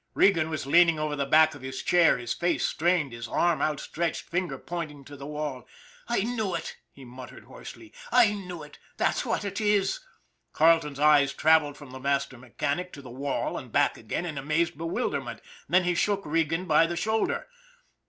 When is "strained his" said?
2.65-3.27